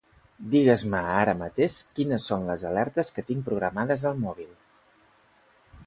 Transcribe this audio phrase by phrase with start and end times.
[0.53, 4.53] Digues-me ara mateix quines són les alertes que tinc programades al mòbil.